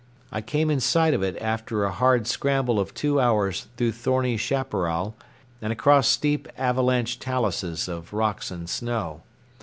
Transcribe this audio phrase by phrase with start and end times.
[0.31, 4.35] I came in sight of it after a hard scramble of two hours through thorny
[4.35, 5.15] chaparral
[5.61, 9.21] and across steep avalanche taluses of rocks and snow.